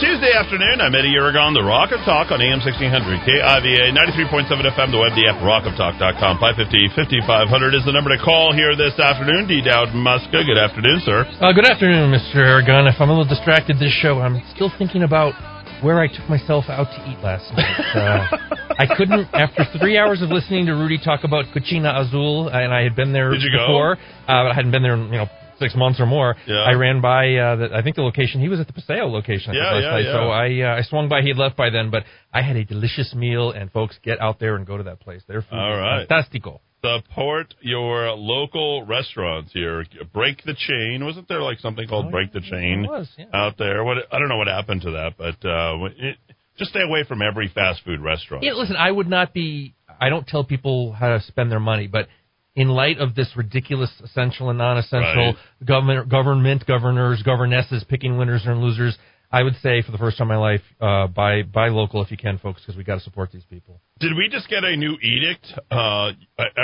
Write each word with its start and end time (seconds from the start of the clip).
Tuesday 0.00 0.32
afternoon. 0.32 0.80
I'm 0.80 0.96
Eddy 0.96 1.12
Aragon, 1.12 1.52
the 1.52 1.60
Rock 1.60 1.92
of 1.92 2.00
Talk 2.08 2.32
on 2.32 2.40
AM 2.40 2.64
sixteen 2.64 2.88
hundred 2.88 3.20
KIVA 3.20 3.92
ninety 3.92 4.16
three 4.16 4.24
point 4.32 4.48
seven 4.48 4.64
FM. 4.64 4.88
The 4.88 4.96
web, 4.96 5.12
the 5.12 5.28
app, 5.28 5.44
rockoftalk.com. 5.44 6.40
550 6.40 6.96
5500 6.96 7.76
is 7.76 7.84
the 7.84 7.92
number 7.92 8.08
to 8.08 8.16
call 8.16 8.56
here 8.56 8.72
this 8.72 8.96
afternoon. 8.96 9.44
D. 9.44 9.60
Dowd 9.60 9.92
Muska. 9.92 10.40
Good 10.40 10.56
afternoon, 10.56 11.04
sir. 11.04 11.28
Uh, 11.44 11.52
good 11.52 11.68
afternoon, 11.68 12.08
Mr. 12.08 12.40
Aragon. 12.40 12.88
If 12.88 12.96
I'm 12.96 13.12
a 13.12 13.14
little 13.14 13.28
distracted 13.28 13.76
this 13.76 13.92
show, 14.00 14.24
I'm 14.24 14.40
still 14.56 14.72
thinking 14.80 15.04
about 15.04 15.36
where 15.84 16.00
I 16.00 16.08
took 16.08 16.24
myself 16.32 16.64
out 16.72 16.88
to 16.96 16.98
eat 17.04 17.20
last 17.20 17.52
night. 17.52 17.76
Uh, 17.92 18.24
I 18.80 18.88
couldn't, 18.96 19.28
after 19.36 19.64
three 19.78 19.96
hours 20.00 20.22
of 20.22 20.28
listening 20.32 20.64
to 20.66 20.72
Rudy 20.72 20.96
talk 20.96 21.24
about 21.24 21.44
Cocina 21.52 21.92
Azul, 22.00 22.48
and 22.48 22.72
I 22.72 22.82
had 22.82 22.96
been 22.96 23.12
there 23.12 23.30
Did 23.32 23.42
you 23.42 23.52
go? 23.52 23.64
before, 23.68 23.92
uh, 23.92 24.48
but 24.48 24.52
I 24.52 24.54
hadn't 24.54 24.72
been 24.72 24.82
there, 24.82 24.94
in, 24.94 25.12
you 25.12 25.20
know, 25.20 25.28
six 25.60 25.76
months 25.76 26.00
or 26.00 26.06
more. 26.06 26.34
Yeah. 26.46 26.62
I 26.62 26.72
ran 26.72 27.00
by, 27.00 27.34
uh, 27.34 27.56
the, 27.56 27.68
I 27.72 27.82
think 27.82 27.94
the 27.96 28.02
location, 28.02 28.40
he 28.40 28.48
was 28.48 28.58
at 28.58 28.66
the 28.66 28.72
Paseo 28.72 29.06
location 29.06 29.54
Yeah, 29.54 29.70
last 29.72 29.82
yeah, 29.84 29.90
night. 29.90 30.04
yeah. 30.06 30.12
So 30.12 30.30
I, 30.30 30.74
uh, 30.76 30.78
I 30.78 30.82
swung 30.82 31.08
by, 31.08 31.22
he 31.22 31.32
left 31.34 31.56
by 31.56 31.70
then, 31.70 31.90
but 31.90 32.02
I 32.32 32.42
had 32.42 32.56
a 32.56 32.64
delicious 32.64 33.14
meal, 33.14 33.52
and 33.52 33.70
folks, 33.70 33.96
get 34.02 34.20
out 34.20 34.40
there 34.40 34.56
and 34.56 34.66
go 34.66 34.76
to 34.76 34.82
that 34.84 34.98
place. 35.00 35.22
Their 35.28 35.42
food 35.42 35.56
All 35.58 35.76
right. 35.76 36.08
fantastico. 36.08 36.58
Support 36.82 37.54
your 37.60 38.10
local 38.12 38.86
restaurants 38.86 39.52
here. 39.52 39.84
Break 40.14 40.42
the 40.44 40.54
chain. 40.54 41.04
Wasn't 41.04 41.28
there 41.28 41.42
like 41.42 41.58
something 41.60 41.86
called 41.86 42.06
Oh, 42.06 42.10
Break 42.10 42.32
the 42.32 42.40
Chain 42.40 42.86
was, 42.88 43.06
out 43.34 43.58
there? 43.58 43.84
What 43.84 43.98
I 44.10 44.18
don't 44.18 44.30
know 44.30 44.38
what 44.38 44.46
happened 44.48 44.80
to 44.82 44.92
that, 44.92 45.12
but 45.18 45.46
uh, 45.46 45.76
it, 45.98 46.16
just 46.58 46.70
stay 46.70 46.80
away 46.80 47.04
from 47.06 47.20
every 47.20 47.48
fast 47.54 47.82
food 47.84 48.00
restaurant. 48.00 48.44
Yeah, 48.44 48.52
listen, 48.54 48.76
I 48.76 48.90
would 48.90 49.08
not 49.08 49.34
be. 49.34 49.74
I 50.00 50.08
don't 50.08 50.26
tell 50.26 50.42
people 50.42 50.92
how 50.92 51.08
to 51.08 51.20
spend 51.20 51.52
their 51.52 51.60
money, 51.60 51.86
but 51.86 52.08
in 52.60 52.68
light 52.68 52.98
of 52.98 53.14
this 53.14 53.30
ridiculous 53.36 53.90
essential 54.04 54.50
and 54.50 54.58
non-essential 54.58 55.26
Right. 55.34 55.36
government, 55.72 56.08
government, 56.08 56.66
governors, 56.66 57.22
governesses 57.22 57.84
picking 57.92 58.18
winners 58.18 58.42
and 58.46 58.60
losers, 58.60 58.96
I 59.32 59.42
would 59.44 59.56
say 59.62 59.80
for 59.82 59.92
the 59.92 59.98
first 59.98 60.18
time 60.18 60.26
in 60.30 60.36
my 60.36 60.42
life, 60.50 60.62
uh, 60.80 61.06
buy 61.06 61.42
buy 61.42 61.68
local 61.68 62.02
if 62.02 62.10
you 62.10 62.16
can, 62.16 62.36
folks, 62.38 62.60
because 62.62 62.76
we 62.76 62.82
got 62.84 62.96
to 62.96 63.04
support 63.08 63.30
these 63.32 63.44
people. 63.54 63.80
Did 64.00 64.12
we 64.16 64.28
just 64.28 64.48
get 64.48 64.64
a 64.64 64.74
new 64.76 64.94
edict? 65.12 65.46
Uh, 65.70 66.12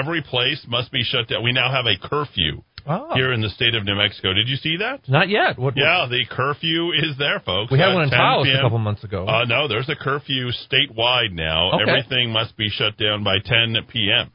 every 0.03 0.21
place 0.23 0.61
must 0.69 0.91
be 0.91 1.03
shut 1.05 1.29
down. 1.29 1.43
We 1.45 1.53
now 1.53 1.71
have 1.71 1.87
a 1.87 1.97
curfew 2.09 2.63
Oh, 2.89 3.15
here 3.15 3.33
in 3.33 3.41
the 3.41 3.51
state 3.51 3.75
of 3.75 3.85
New 3.85 3.97
Mexico. 3.97 4.33
Did 4.33 4.49
you 4.49 4.57
see 4.57 4.77
that? 4.79 5.09
not 5.09 5.29
yet. 5.29 5.59
What? 5.59 5.75
Yeah, 5.77 6.07
the 6.09 6.25
curfew 6.31 6.93
is 6.93 7.17
there, 7.19 7.41
folks. 7.41 7.71
we 7.73 7.79
had 7.81 7.93
one 7.95 8.05
in 8.05 8.11
Taos 8.11 8.47
a 8.49 8.61
couple 8.63 8.79
months 8.79 9.03
ago. 9.05 9.27
Uh, 9.27 9.45
no, 9.45 9.67
there's 9.69 9.89
a 9.89 9.97
curfew 9.97 10.51
statewide 10.71 11.33
now. 11.33 11.73
Okay. 11.73 11.83
Everything 11.91 12.31
must 12.31 12.57
be 12.57 12.69
shut 12.69 12.97
down 12.97 13.25
by 13.25 13.39
10 13.45 13.77
p.m. 13.93 14.31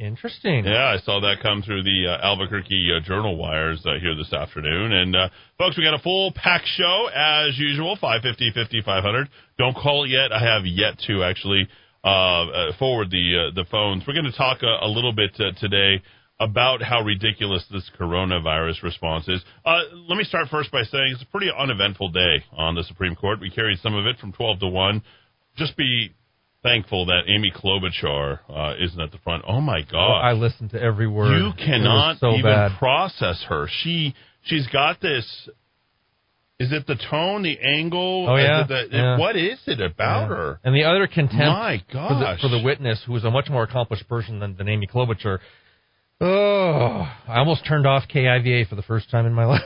Interesting. 0.00 0.64
Yeah, 0.64 0.96
I 0.96 0.98
saw 1.04 1.20
that 1.20 1.42
come 1.42 1.60
through 1.60 1.82
the 1.82 2.06
uh, 2.08 2.26
Albuquerque 2.26 2.88
uh, 2.96 3.06
Journal 3.06 3.36
wires 3.36 3.84
uh, 3.84 4.00
here 4.00 4.14
this 4.16 4.32
afternoon. 4.32 4.92
And, 4.92 5.14
uh, 5.14 5.28
folks, 5.58 5.76
we 5.76 5.84
got 5.84 5.92
a 5.92 6.02
full 6.02 6.32
pack 6.34 6.62
show 6.64 7.10
as 7.14 7.58
usual, 7.58 7.98
550 8.00 8.50
5500. 8.54 9.28
Don't 9.58 9.76
call 9.76 10.04
it 10.04 10.08
yet. 10.08 10.32
I 10.32 10.40
have 10.40 10.64
yet 10.64 10.98
to 11.06 11.22
actually 11.22 11.68
uh, 12.02 12.08
uh, 12.08 12.72
forward 12.78 13.10
the 13.10 13.50
the 13.54 13.66
phones. 13.70 14.04
We're 14.08 14.14
going 14.14 14.24
to 14.24 14.32
talk 14.32 14.62
a, 14.62 14.86
a 14.86 14.88
little 14.88 15.12
bit 15.12 15.36
today 15.58 16.02
about 16.40 16.80
how 16.80 17.02
ridiculous 17.02 17.66
this 17.70 17.90
coronavirus 18.00 18.82
response 18.82 19.28
is. 19.28 19.44
Let 19.66 20.16
me 20.16 20.24
start 20.24 20.48
first 20.48 20.72
by 20.72 20.82
saying 20.84 21.12
it's 21.12 21.22
a 21.22 21.26
pretty 21.26 21.50
uneventful 21.54 22.08
day 22.08 22.42
on 22.56 22.74
the 22.74 22.84
Supreme 22.84 23.14
Court. 23.14 23.38
We 23.38 23.50
carried 23.50 23.78
some 23.80 23.94
of 23.94 24.06
it 24.06 24.16
from 24.16 24.32
12 24.32 24.60
to 24.60 24.68
1. 24.68 25.02
Just 25.58 25.76
be 25.76 26.14
thankful 26.62 27.06
that 27.06 27.22
Amy 27.28 27.50
Klobuchar 27.54 28.40
uh, 28.48 28.74
isn't 28.78 29.00
at 29.00 29.12
the 29.12 29.18
front. 29.18 29.44
Oh, 29.46 29.60
my 29.60 29.80
Oh, 29.80 29.92
God. 29.92 30.20
I 30.20 30.32
listened 30.32 30.70
to 30.70 30.80
every 30.82 31.06
word. 31.08 31.36
You 31.38 31.52
cannot 31.56 32.18
so 32.18 32.30
even 32.32 32.42
bad. 32.50 32.78
process 32.78 33.42
her. 33.48 33.66
She 33.82 34.14
she's 34.42 34.66
got 34.68 35.00
this. 35.00 35.24
Is 36.58 36.72
it 36.72 36.86
the 36.86 36.96
tone, 37.10 37.42
the 37.42 37.58
angle? 37.58 38.26
Oh, 38.28 38.36
yeah, 38.36 38.62
it 38.64 38.68
the- 38.68 38.88
yeah. 38.92 39.18
What 39.18 39.34
is 39.36 39.58
it 39.66 39.80
about 39.80 40.28
Yeah. 40.28 40.36
her? 40.36 40.60
And 40.62 40.74
the 40.74 40.84
other 40.84 41.06
contempt 41.06 41.36
My 41.46 41.78
for 41.90 42.14
the, 42.14 42.20
gosh. 42.20 42.40
for 42.42 42.48
the 42.48 42.60
witness, 42.62 43.02
who 43.06 43.16
is 43.16 43.24
a 43.24 43.30
much 43.30 43.48
more 43.48 43.62
accomplished 43.62 44.06
person 44.08 44.40
than, 44.40 44.56
than 44.56 44.68
Amy 44.68 44.86
Klobuchar. 44.86 45.38
Oh, 46.20 47.10
I 47.26 47.38
almost 47.38 47.64
turned 47.66 47.86
off 47.86 48.02
KIVA 48.12 48.66
for 48.68 48.74
the 48.74 48.82
first 48.82 49.10
time 49.10 49.24
in 49.24 49.32
my 49.32 49.44
life. 49.46 49.62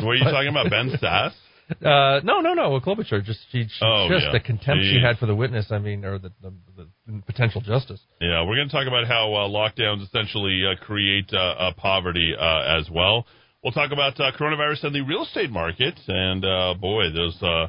What 0.00 0.10
are 0.10 0.14
you 0.16 0.24
talking 0.24 0.48
about, 0.50 0.68
Ben 0.68 0.90
Sasse? 1.02 1.32
Uh, 1.84 2.20
no, 2.24 2.40
no, 2.40 2.52
no. 2.54 2.78
Klobuchar 2.80 3.24
just 3.24 3.40
she, 3.50 3.64
she 3.64 3.80
Oh, 3.82 4.06
just 4.10 4.26
yeah. 4.26 4.32
the 4.32 4.40
contempt 4.40 4.84
she 4.84 5.00
had 5.02 5.16
for 5.18 5.24
the 5.26 5.34
witness. 5.34 5.66
I 5.70 5.78
mean, 5.78 6.04
or 6.04 6.18
the, 6.18 6.30
the, 6.42 6.52
the 6.76 7.22
potential 7.26 7.60
justice. 7.62 8.00
Yeah, 8.20 8.42
we're 8.44 8.56
going 8.56 8.68
to 8.68 8.72
talk 8.74 8.86
about 8.86 9.06
how 9.06 9.32
uh, 9.34 9.48
lockdowns 9.48 10.02
essentially 10.04 10.62
uh, 10.66 10.76
create 10.84 11.30
uh, 11.32 11.38
uh, 11.38 11.72
poverty 11.76 12.34
uh, 12.38 12.78
as 12.78 12.88
well. 12.90 13.26
We'll 13.62 13.72
talk 13.72 13.92
about 13.92 14.20
uh, 14.20 14.30
coronavirus 14.38 14.84
and 14.84 14.94
the 14.94 15.00
real 15.02 15.22
estate 15.22 15.50
market. 15.50 15.98
And 16.06 16.44
uh, 16.44 16.74
boy, 16.78 17.04
there's 17.14 17.42
uh, 17.42 17.68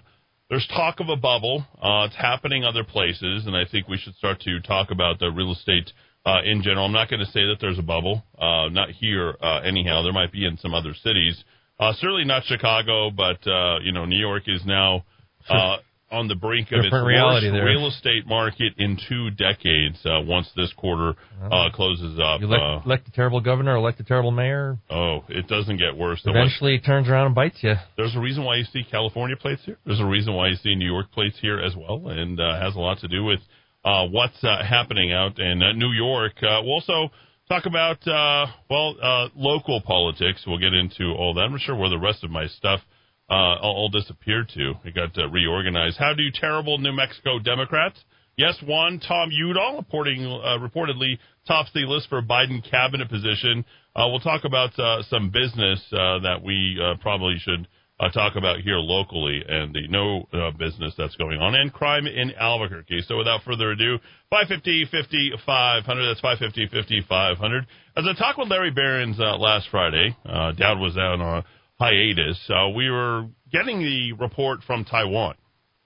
there's 0.49 0.67
talk 0.67 0.99
of 0.99 1.07
a 1.07 1.15
bubble. 1.15 1.65
Uh, 1.81 2.05
it's 2.07 2.15
happening 2.17 2.65
other 2.65 2.83
places, 2.83 3.45
and 3.47 3.55
I 3.55 3.63
think 3.71 3.87
we 3.87 3.97
should 3.97 4.15
start 4.15 4.41
to 4.41 4.59
talk 4.59 4.91
about 4.91 5.19
the 5.19 5.29
real 5.31 5.53
estate 5.53 5.89
uh, 6.25 6.41
in 6.43 6.61
general. 6.63 6.85
I'm 6.85 6.91
not 6.91 7.09
going 7.09 7.21
to 7.25 7.31
say 7.31 7.45
that 7.47 7.57
there's 7.61 7.79
a 7.79 7.83
bubble, 7.83 8.23
uh, 8.37 8.67
not 8.69 8.89
here 8.89 9.35
uh, 9.41 9.59
anyhow. 9.61 10.03
There 10.03 10.13
might 10.13 10.33
be 10.33 10.45
in 10.45 10.57
some 10.57 10.73
other 10.73 10.93
cities. 11.01 11.41
Uh, 11.79 11.91
certainly 11.99 12.23
not 12.25 12.43
Chicago, 12.45 13.09
but 13.11 13.45
uh, 13.47 13.79
you 13.83 13.91
know, 13.91 14.05
New 14.05 14.19
York 14.19 14.43
is 14.47 14.61
now 14.65 15.03
uh, 15.49 15.77
on 16.11 16.27
the 16.27 16.35
brink 16.35 16.71
of 16.71 16.79
its 16.85 16.91
worst 16.93 17.41
there. 17.43 17.65
real 17.65 17.87
estate 17.87 18.25
market 18.27 18.73
in 18.77 18.97
two 19.09 19.29
decades. 19.31 19.97
Uh, 20.05 20.21
once 20.21 20.49
this 20.55 20.71
quarter 20.77 21.15
uh, 21.51 21.69
closes 21.73 22.17
up, 22.19 22.39
You 22.39 22.47
elect, 22.47 22.63
uh, 22.63 22.79
elect 22.85 23.07
a 23.07 23.11
terrible 23.11 23.41
governor, 23.41 23.75
elect 23.75 23.99
a 23.99 24.03
terrible 24.03 24.31
mayor. 24.31 24.77
oh, 24.89 25.23
it 25.27 25.47
doesn't 25.47 25.77
get 25.77 25.97
worse. 25.97 26.21
Eventually, 26.25 26.75
it 26.75 26.85
turns 26.85 27.09
around 27.09 27.25
and 27.27 27.35
bites 27.35 27.57
you. 27.61 27.73
There's 27.97 28.15
a 28.15 28.19
reason 28.19 28.45
why 28.45 28.55
you 28.55 28.63
see 28.65 28.83
California 28.89 29.35
plates 29.35 29.63
here. 29.65 29.77
There's 29.85 29.99
a 29.99 30.05
reason 30.05 30.33
why 30.33 30.47
you 30.47 30.55
see 30.55 30.75
New 30.75 30.89
York 30.89 31.11
plates 31.11 31.37
here 31.41 31.59
as 31.59 31.75
well, 31.75 32.07
and 32.07 32.39
uh, 32.39 32.59
has 32.61 32.75
a 32.75 32.79
lot 32.79 32.99
to 32.99 33.07
do 33.09 33.23
with 33.25 33.39
uh, 33.83 34.05
what's 34.07 34.41
uh, 34.43 34.63
happening 34.63 35.11
out 35.11 35.37
in 35.39 35.61
uh, 35.61 35.73
New 35.73 35.91
York. 35.91 36.33
Uh, 36.41 36.61
we'll 36.63 36.75
also 36.75 37.09
talk 37.47 37.65
about 37.65 38.05
uh, 38.07 38.47
well 38.69 38.95
uh, 39.01 39.29
local 39.35 39.81
politics. 39.81 40.43
We'll 40.47 40.59
get 40.59 40.73
into 40.73 41.13
all 41.13 41.33
that. 41.35 41.41
I'm 41.41 41.51
not 41.51 41.61
sure 41.61 41.75
where 41.75 41.89
the 41.89 41.99
rest 41.99 42.23
of 42.23 42.31
my 42.31 42.47
stuff 42.47 42.81
uh, 43.29 43.33
all, 43.33 43.75
all 43.75 43.89
disappeared 43.89 44.49
to. 44.55 44.73
It 44.83 44.95
got 44.95 45.17
uh, 45.17 45.29
reorganized. 45.29 45.97
How 45.97 46.13
do 46.13 46.23
terrible 46.33 46.77
New 46.77 46.93
Mexico 46.93 47.39
Democrats? 47.39 48.03
Yes, 48.37 48.57
one 48.65 48.99
Tom 48.99 49.29
Udall 49.31 49.77
reporting 49.77 50.25
uh, 50.25 50.59
reportedly 50.59 51.17
tops 51.47 51.69
the 51.73 51.85
list 51.85 52.09
for 52.09 52.17
a 52.17 52.23
Biden 52.23 52.69
cabinet 52.69 53.09
position. 53.09 53.63
Uh, 53.95 54.07
we'll 54.09 54.19
talk 54.19 54.43
about 54.43 54.77
uh, 54.77 55.01
some 55.03 55.29
business 55.29 55.81
uh, 55.93 56.19
that 56.19 56.41
we 56.43 56.77
uh, 56.81 56.95
probably 57.01 57.35
should 57.39 57.65
uh, 57.99 58.09
talk 58.09 58.35
about 58.35 58.59
here 58.59 58.77
locally 58.77 59.41
and 59.47 59.73
the 59.73 59.87
no 59.87 60.27
uh, 60.33 60.51
business 60.51 60.93
that's 60.97 61.15
going 61.15 61.39
on 61.39 61.55
and 61.55 61.71
crime 61.71 62.07
in 62.07 62.31
Albuquerque. 62.33 63.03
So 63.07 63.17
without 63.17 63.43
further 63.43 63.71
ado, 63.71 63.99
550 64.29 64.85
50 64.91 65.31
500. 65.45 66.07
That's 66.09 66.19
550 66.19 66.75
50 66.75 67.05
500. 67.07 67.65
As 67.95 68.05
I 68.05 68.13
talked 68.17 68.37
with 68.37 68.49
Larry 68.49 68.71
Barons 68.71 69.19
uh, 69.19 69.37
last 69.37 69.69
Friday, 69.71 70.15
uh, 70.25 70.51
was 70.77 70.97
out 70.97 71.21
on 71.21 71.21
a 71.21 71.45
hiatus. 71.79 72.39
Uh, 72.49 72.69
we 72.69 72.89
were 72.89 73.27
getting 73.51 73.79
the 73.79 74.13
report 74.13 74.59
from 74.67 74.83
Taiwan. 74.83 75.35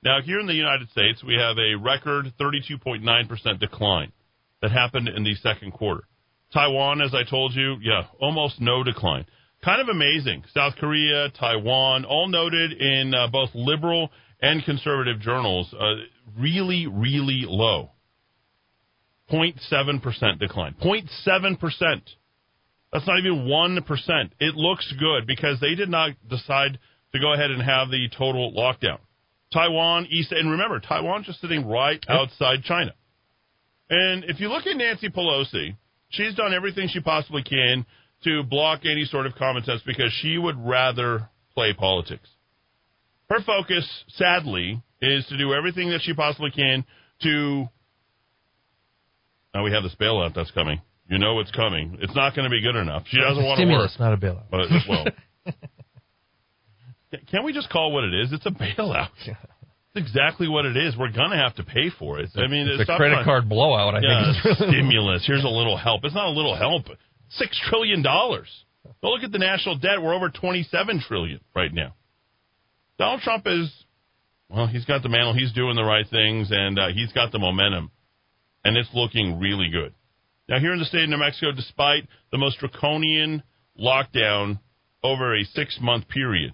Now, 0.02 0.22
here 0.22 0.40
in 0.40 0.48
the 0.48 0.54
United 0.54 0.90
States, 0.92 1.24
we 1.24 1.36
have 1.36 1.58
a 1.58 1.76
record 1.76 2.34
32.9% 2.40 3.60
decline 3.60 4.12
that 4.62 4.72
happened 4.72 5.10
in 5.10 5.24
the 5.24 5.36
second 5.36 5.74
quarter. 5.74 6.04
Taiwan, 6.54 7.02
as 7.02 7.14
I 7.14 7.30
told 7.30 7.54
you, 7.54 7.78
yeah, 7.82 8.04
almost 8.20 8.60
no 8.60 8.84
decline. 8.84 9.26
Kind 9.64 9.82
of 9.82 9.90
amazing. 9.90 10.44
South 10.54 10.76
Korea, 10.80 11.30
Taiwan, 11.38 12.06
all 12.06 12.28
noted 12.28 12.74
in 12.74 13.14
uh, 13.14 13.28
both 13.28 13.50
liberal 13.54 14.10
and 14.42 14.64
conservative 14.64 15.20
journals, 15.20 15.74
uh, 15.78 15.96
really, 16.38 16.88
really 16.88 17.44
low. 17.46 17.92
0.7% 19.32 20.40
decline. 20.40 20.76
0.7%. 20.82 22.02
That's 22.92 23.06
not 23.06 23.20
even 23.20 23.48
1%. 23.48 24.30
It 24.40 24.56
looks 24.56 24.92
good 24.98 25.28
because 25.28 25.60
they 25.60 25.76
did 25.76 25.90
not 25.90 26.12
decide 26.28 26.80
to 27.14 27.20
go 27.20 27.34
ahead 27.34 27.52
and 27.52 27.62
have 27.62 27.90
the 27.90 28.08
total 28.18 28.54
lockdown. 28.54 29.00
Taiwan, 29.54 30.08
East, 30.10 30.32
and 30.32 30.52
remember, 30.52 30.80
Taiwan's 30.80 31.26
just 31.26 31.42
sitting 31.42 31.68
right 31.68 32.04
outside 32.08 32.64
China. 32.64 32.94
And 33.90 34.24
if 34.26 34.40
you 34.40 34.48
look 34.50 34.68
at 34.68 34.78
Nancy 34.78 35.10
Pelosi, 35.10 35.76
she's 36.10 36.36
done 36.36 36.54
everything 36.54 36.88
she 36.92 37.00
possibly 37.00 37.44
can 37.44 37.86
to 38.24 38.44
block 38.44 38.82
any 38.86 39.06
sort 39.06 39.26
of 39.26 39.36
common 39.36 39.64
sense 39.64 39.82
because 39.86 40.12
she 40.22 40.38
would 40.38 40.58
rather 40.60 41.30
play 41.54 41.74
politics. 41.74 42.28
Her 43.30 43.40
focus, 43.46 43.88
sadly, 44.10 44.82
is 45.02 45.26
to 45.28 45.38
do 45.38 45.54
everything 45.54 45.90
that 45.92 46.02
she 46.02 46.14
possibly 46.14 46.52
can 46.52 46.84
to. 47.22 47.68
Now 49.54 49.64
we 49.64 49.72
have 49.72 49.84
this 49.84 49.96
bailout 50.00 50.34
that's 50.36 50.52
coming. 50.52 50.82
You 51.10 51.18
know 51.18 51.40
it's 51.40 51.52
coming. 51.52 51.98
It's 52.02 52.16
not 52.16 52.36
going 52.36 52.44
to 52.44 52.50
be 52.52 52.62
good 52.62 52.76
enough. 52.76 53.04
She 53.08 53.18
doesn't 53.20 53.44
want 53.44 53.58
to 53.60 53.66
work. 53.66 53.90
Stimulus, 53.90 53.98
not 54.00 54.14
a 54.14 54.18
bailout. 54.18 54.44
But, 54.52 54.60
uh, 54.62 54.80
well, 54.88 55.06
Can 57.32 57.44
we 57.44 57.54
just 57.54 57.70
call 57.70 57.92
what 57.92 58.04
it 58.04 58.14
is? 58.14 58.32
It's 58.32 58.46
a 58.46 58.52
bailout. 58.52 59.10
It's 59.96 60.06
exactly 60.08 60.48
what 60.48 60.66
it 60.68 60.78
is. 60.78 60.96
We're 60.96 61.10
gonna 61.12 61.36
have 61.36 61.56
to 61.56 61.64
pay 61.64 61.90
for 61.98 62.20
it. 62.20 62.30
I 62.36 62.46
mean, 62.46 62.68
It's 62.68 62.88
a 62.88 62.96
credit 62.96 63.16
trying- 63.16 63.26
card 63.26 63.50
blowout. 63.50 63.96
I 63.96 64.02
Yeah, 64.04 64.34
think. 64.44 64.58
stimulus. 64.70 65.24
Here's 65.26 65.44
a 65.44 65.48
little 65.48 65.78
help. 65.78 66.06
It's 66.06 66.14
not 66.14 66.28
a 66.28 66.30
little 66.30 66.56
help. 66.56 66.86
Six 67.30 67.60
trillion 67.70 68.02
dollars. 68.02 68.50
But 69.02 69.10
look 69.10 69.24
at 69.24 69.32
the 69.32 69.40
national 69.40 69.78
debt. 69.78 70.02
We're 70.02 70.14
over 70.14 70.30
twenty-seven 70.30 71.04
trillion 71.08 71.40
right 71.56 71.74
now. 71.74 71.96
Donald 72.98 73.22
Trump 73.22 73.46
is, 73.46 73.72
well, 74.50 74.68
he's 74.68 74.86
got 74.86 75.04
the 75.04 75.10
mantle. 75.10 75.34
He's 75.34 75.54
doing 75.54 75.76
the 75.76 75.84
right 75.84 76.06
things, 76.10 76.50
and 76.52 76.78
uh, 76.78 76.88
he's 76.94 77.12
got 77.14 77.32
the 77.32 77.40
momentum, 77.40 77.92
and 78.64 78.76
it's 78.76 78.90
looking 78.94 79.40
really 79.40 79.70
good. 79.70 79.94
Now, 80.48 80.60
here 80.60 80.74
in 80.74 80.80
the 80.80 80.86
state 80.86 81.04
of 81.04 81.10
New 81.10 81.18
Mexico, 81.18 81.52
despite 81.56 82.08
the 82.32 82.38
most 82.38 82.60
draconian 82.60 83.44
lockdown 83.80 84.60
over 85.04 85.36
a 85.38 85.44
six-month 85.44 86.10
period, 86.10 86.54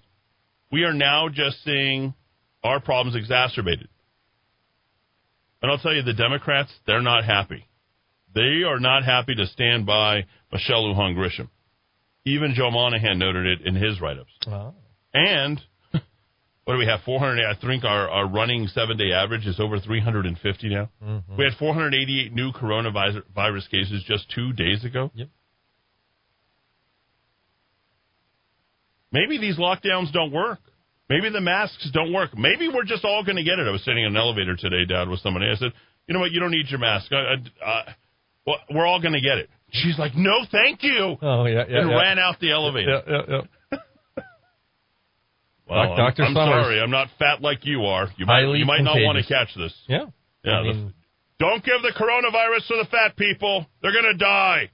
we 0.70 0.84
are 0.84 0.92
now 0.92 1.28
just 1.28 1.64
seeing 1.64 2.14
our 2.62 2.78
problems 2.78 3.16
exacerbated. 3.16 3.88
And 5.62 5.70
I'll 5.70 5.78
tell 5.78 5.94
you, 5.94 6.02
the 6.02 6.12
Democrats, 6.12 6.70
they're 6.86 7.00
not 7.00 7.24
happy. 7.24 7.66
They 8.36 8.64
are 8.68 8.78
not 8.78 9.02
happy 9.02 9.34
to 9.34 9.46
stand 9.46 9.86
by 9.86 10.26
Michelle 10.52 10.84
Lujan 10.84 11.16
Grisham. 11.16 11.48
Even 12.26 12.52
Joe 12.54 12.70
Monahan 12.70 13.18
noted 13.18 13.46
it 13.46 13.66
in 13.66 13.74
his 13.74 13.98
write 13.98 14.18
ups. 14.18 14.30
Wow. 14.46 14.74
And 15.14 15.58
what 15.90 16.74
do 16.74 16.78
we 16.78 16.86
have? 16.86 17.00
400. 17.06 17.42
I 17.42 17.58
think 17.58 17.84
our, 17.84 18.10
our 18.10 18.28
running 18.28 18.66
seven 18.66 18.98
day 18.98 19.12
average 19.12 19.46
is 19.46 19.58
over 19.58 19.80
350 19.80 20.68
now. 20.68 20.90
We 21.38 21.44
had 21.44 21.54
488 21.58 22.34
new 22.34 22.52
coronavirus 22.52 23.70
cases 23.70 24.04
just 24.06 24.30
two 24.34 24.52
days 24.52 24.84
ago. 24.84 25.10
Yep. 25.14 25.28
Maybe 29.12 29.38
these 29.38 29.56
lockdowns 29.56 30.12
don't 30.12 30.32
work. 30.32 30.58
Maybe 31.08 31.30
the 31.30 31.40
masks 31.40 31.88
don't 31.94 32.12
work. 32.12 32.36
Maybe 32.36 32.68
we're 32.68 32.84
just 32.84 33.02
all 33.02 33.24
going 33.24 33.36
to 33.36 33.44
get 33.44 33.58
it. 33.58 33.66
I 33.66 33.70
was 33.70 33.82
sitting 33.82 34.02
in 34.02 34.08
an 34.08 34.16
elevator 34.18 34.56
today 34.56 34.84
Dad, 34.86 35.08
with 35.08 35.20
somebody. 35.20 35.46
I 35.46 35.54
said, 35.54 35.72
you 36.06 36.12
know 36.12 36.20
what? 36.20 36.32
You 36.32 36.40
don't 36.40 36.50
need 36.50 36.66
your 36.68 36.80
mask. 36.80 37.10
I, 37.12 37.36
I, 37.64 37.70
uh, 37.70 37.92
well, 38.46 38.56
we're 38.70 38.86
all 38.86 39.00
going 39.00 39.14
to 39.14 39.20
get 39.20 39.38
it. 39.38 39.50
She's 39.70 39.98
like, 39.98 40.14
no, 40.14 40.44
thank 40.50 40.82
you. 40.82 41.16
Oh 41.20 41.44
yeah, 41.46 41.64
yeah. 41.68 41.80
and 41.80 41.90
yeah. 41.90 41.96
ran 41.96 42.18
out 42.18 42.38
the 42.40 42.52
elevator. 42.52 43.02
Yeah, 43.06 43.12
yeah, 43.28 43.40
yeah. 43.72 43.78
Well, 45.68 45.96
Doc- 45.96 45.98
I'm, 45.98 46.06
Dr. 46.06 46.22
I'm 46.22 46.34
sorry. 46.34 46.80
I'm 46.80 46.90
not 46.90 47.08
fat 47.18 47.42
like 47.42 47.66
you 47.66 47.86
are. 47.86 48.08
You 48.16 48.26
might, 48.26 48.42
Highly 48.42 48.60
you 48.60 48.66
might 48.66 48.82
not 48.82 48.96
want 49.00 49.18
to 49.18 49.26
catch 49.26 49.48
this. 49.56 49.74
Yeah. 49.88 50.06
Yeah, 50.44 50.60
I 50.60 50.62
the- 50.62 50.92
Don't 51.40 51.64
give 51.64 51.82
the 51.82 51.92
coronavirus 51.98 52.68
to 52.68 52.76
the 52.82 52.88
fat 52.88 53.16
people. 53.16 53.66
They're 53.82 53.92
going 53.92 54.04
to 54.04 54.16
die. 54.16 54.70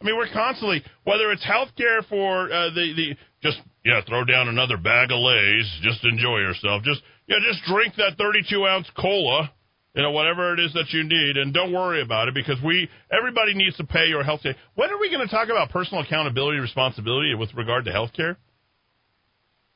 I 0.00 0.04
mean, 0.04 0.16
we're 0.16 0.30
constantly, 0.32 0.84
whether 1.04 1.32
it's 1.32 1.44
health 1.44 1.70
care 1.76 2.02
for 2.02 2.52
uh, 2.52 2.70
the, 2.70 2.92
the, 2.94 3.16
just, 3.42 3.58
yeah, 3.84 4.00
throw 4.06 4.24
down 4.24 4.48
another 4.48 4.76
bag 4.76 5.10
of 5.10 5.18
Lays, 5.18 5.66
just 5.82 6.04
enjoy 6.04 6.38
yourself. 6.38 6.84
Just, 6.84 7.00
yeah, 7.26 7.36
just 7.44 7.64
drink 7.64 7.94
that 7.96 8.16
32 8.16 8.66
ounce 8.66 8.86
cola, 8.96 9.50
you 9.94 10.02
know, 10.02 10.10
whatever 10.10 10.54
it 10.54 10.60
is 10.60 10.72
that 10.74 10.90
you 10.90 11.02
need, 11.02 11.36
and 11.36 11.52
don't 11.52 11.72
worry 11.72 12.02
about 12.02 12.28
it 12.28 12.34
because 12.34 12.56
we, 12.64 12.88
everybody 13.10 13.54
needs 13.54 13.76
to 13.76 13.84
pay 13.84 14.06
your 14.06 14.22
health 14.22 14.42
care. 14.42 14.54
When 14.74 14.90
are 14.90 14.98
we 14.98 15.10
going 15.10 15.26
to 15.26 15.34
talk 15.34 15.48
about 15.48 15.70
personal 15.70 16.02
accountability 16.02 16.56
and 16.56 16.62
responsibility 16.62 17.34
with 17.34 17.52
regard 17.54 17.84
to 17.86 17.92
health 17.92 18.12
care? 18.14 18.36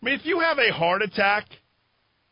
I 0.02 0.04
mean, 0.04 0.14
if 0.14 0.24
you 0.24 0.40
have 0.40 0.58
a 0.58 0.72
heart 0.72 1.02
attack 1.02 1.46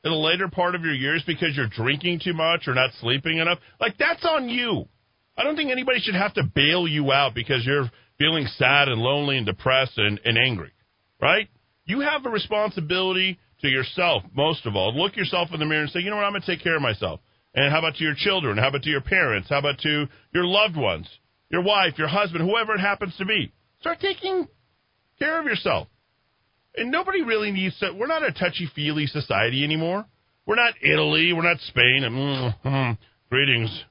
in 0.05 0.11
the 0.11 0.17
later 0.17 0.49
part 0.49 0.75
of 0.75 0.83
your 0.83 0.95
years 0.95 1.23
because 1.27 1.57
you're 1.57 1.69
drinking 1.69 2.21
too 2.23 2.33
much 2.33 2.69
or 2.69 2.75
not 2.75 2.91
sleeping 3.01 3.39
enough, 3.39 3.59
like 3.81 3.97
that's 3.99 4.25
on 4.25 4.49
you. 4.49 4.87
I 5.37 5.45
don't 5.45 5.57
think 5.57 5.71
anybody 5.71 6.01
should 6.01 6.15
have 6.15 6.35
to 6.35 6.43
bail 6.55 6.87
you 6.87 7.13
out 7.13 7.35
because 7.35 7.65
you're 7.65 7.91
feeling 8.19 8.47
sad 8.57 8.89
and 8.89 9.01
lonely 9.01 9.37
and 9.37 9.47
depressed 9.47 9.97
and, 9.97 10.21
and 10.25 10.37
angry, 10.37 10.73
right? 11.21 11.49
You 11.87 12.01
have 12.01 12.27
a 12.27 12.31
responsibility 12.31 13.39
to 13.63 13.69
yourself, 13.69 14.23
most 14.35 14.67
of 14.67 14.77
all. 14.77 14.95
Look 14.95 15.17
yourself 15.17 15.49
in 15.53 15.61
the 15.61 15.67
mirror 15.67 15.83
and 15.83 15.91
say, 15.91 16.01
you 16.01 16.11
know 16.11 16.17
what, 16.17 16.25
I'm 16.25 16.33
going 16.33 16.43
to 16.43 16.47
take 16.47 16.63
care 16.63 16.77
of 16.77 16.83
myself. 16.83 17.21
And 17.55 17.73
how 17.73 17.81
about 17.81 17.97
to 17.97 18.05
your 18.05 18.15
children? 18.17 18.59
How 18.59 18.69
about 18.69 18.83
to 18.83 18.91
your 18.91 19.01
parents? 19.01 19.49
How 19.49 19.59
about 19.59 19.79
to 19.81 20.07
your 20.33 20.45
loved 20.45 20.77
ones, 20.77 21.09
your 21.51 21.63
wife, 21.63 21.95
your 21.99 22.09
husband, 22.09 22.49
whoever 22.49 22.75
it 22.75 22.81
happens 22.81 23.17
to 23.17 23.25
be? 23.25 23.53
Start 23.81 23.99
taking 24.01 24.47
care 25.19 25.41
of 25.41 25.47
yourself. 25.47 25.89
And 26.77 26.91
nobody 26.91 27.23
really 27.23 27.51
needs 27.51 27.79
to. 27.81 27.93
We're 27.93 28.07
not 28.07 28.23
a 28.23 28.33
touchy 28.33 28.71
feely 28.75 29.07
society 29.07 29.65
anymore. 29.65 30.07
We're 30.47 30.57
not 30.57 30.75
Italy. 30.83 31.33
We're 31.33 31.43
not 31.43 31.59
Spain. 31.61 32.03
Mm, 32.05 32.55
mm, 32.65 32.99
greetings. 33.31 33.85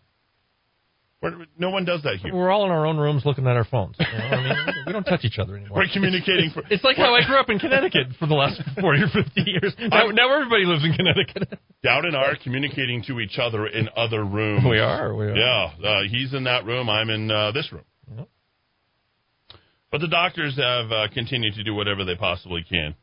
We're, 1.21 1.45
no 1.57 1.69
one 1.69 1.83
does 1.83 2.01
that 2.03 2.17
here. 2.23 2.33
we're 2.33 2.49
all 2.49 2.63
in 2.63 2.71
our 2.71 2.85
own 2.85 2.97
rooms 2.97 3.23
looking 3.25 3.45
at 3.45 3.57
our 3.57 3.65
phones. 3.65 3.97
You 3.99 4.05
know? 4.05 4.23
I 4.23 4.43
mean, 4.43 4.75
we 4.87 4.93
don't 4.93 5.03
touch 5.03 5.25
each 5.25 5.37
other 5.37 5.57
anymore. 5.57 5.79
We're 5.79 5.91
communicating. 5.91 6.51
For, 6.51 6.63
It's 6.69 6.83
like 6.83 6.95
how 6.95 7.13
I 7.13 7.25
grew 7.25 7.37
up 7.37 7.49
in 7.49 7.59
Connecticut 7.59 8.07
for 8.17 8.25
the 8.25 8.35
last 8.35 8.61
40 8.79 9.01
or 9.03 9.07
50 9.07 9.41
years. 9.45 9.75
Now, 9.79 10.07
now 10.11 10.33
everybody 10.33 10.63
lives 10.63 10.85
in 10.85 10.93
Connecticut. 10.93 11.59
Dowd 11.83 12.05
and 12.05 12.15
I 12.15 12.23
are 12.23 12.37
communicating 12.41 13.03
to 13.07 13.19
each 13.19 13.37
other 13.37 13.67
in 13.67 13.89
other 13.97 14.23
rooms. 14.23 14.63
We 14.67 14.79
are. 14.79 15.13
We 15.13 15.25
are. 15.25 15.35
Yeah, 15.35 15.71
uh, 15.83 16.01
he's 16.09 16.33
in 16.33 16.45
that 16.45 16.65
room. 16.65 16.89
I'm 16.89 17.09
in 17.09 17.29
uh, 17.29 17.51
this 17.51 17.69
room. 17.73 17.83
But 19.91 20.01
the 20.01 20.07
doctors 20.07 20.55
have 20.57 20.91
uh, 20.91 21.07
continued 21.13 21.55
to 21.55 21.63
do 21.63 21.73
whatever 21.73 22.05
they 22.05 22.15
possibly 22.15 22.63
can 22.63 22.95